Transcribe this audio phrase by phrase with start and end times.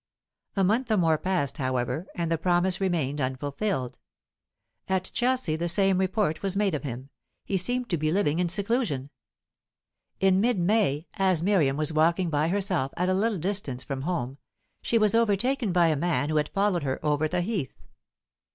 [0.55, 3.99] A month or more passed, however, and the promise remained unfulfilled.
[4.89, 7.11] At Chelsea the same report was made of him;
[7.45, 9.11] he seemed to be living in seclusion.
[10.19, 14.39] In mid May, as Miriam was walking by herself at a little distance from home,
[14.81, 17.75] she was overtaken by a man who had followed her over the heath.